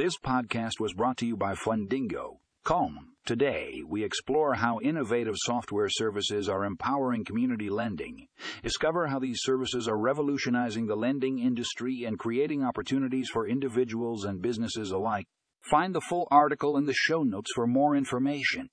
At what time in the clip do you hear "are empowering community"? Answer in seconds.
6.48-7.68